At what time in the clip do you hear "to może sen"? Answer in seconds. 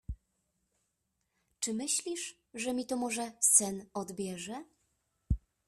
2.85-3.85